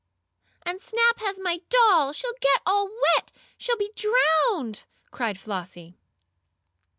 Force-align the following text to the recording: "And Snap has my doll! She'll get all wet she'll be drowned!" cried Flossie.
"And 0.63 0.81
Snap 0.81 1.19
has 1.19 1.39
my 1.39 1.61
doll! 1.69 2.11
She'll 2.11 2.33
get 2.41 2.61
all 2.65 2.87
wet 2.89 3.31
she'll 3.59 3.77
be 3.77 3.93
drowned!" 3.95 4.85
cried 5.11 5.37
Flossie. 5.39 5.95